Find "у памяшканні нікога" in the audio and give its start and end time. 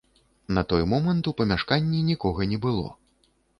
1.33-2.51